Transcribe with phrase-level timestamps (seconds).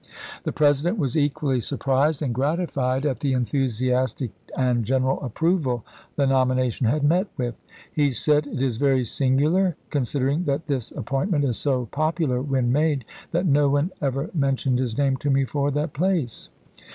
[0.45, 5.85] The President was equally surprised and gratified at the enthusiastic and general approval
[6.15, 7.53] the nomination had met with.
[7.93, 12.71] He said: "It is very singular, considering that this Diary, appointment is so popular when
[12.71, 16.49] made, that no one ever mentioned his name to me for that place.